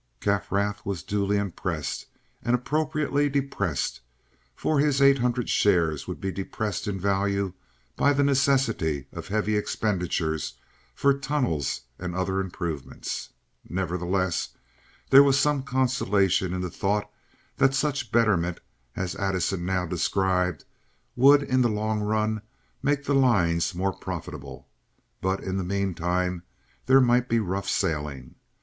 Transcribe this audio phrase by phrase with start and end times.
[0.19, 2.07] Kaffrath was duly impressed
[2.41, 4.01] and appropriately depressed,
[4.55, 7.53] for his eight hundred shares would be depressed in value
[7.95, 10.55] by the necessity of heavy expenditures
[10.95, 13.29] for tunnels and other improvements.
[13.69, 14.49] Nevertheless,
[15.11, 17.07] there was some consolation in the thought
[17.57, 18.59] that such betterment,
[18.95, 20.65] as Addison now described,
[21.15, 22.41] would in the long run
[22.81, 24.67] make the lines more profitable.
[25.21, 26.41] But in the mean time
[26.87, 28.33] there might be rough sailing.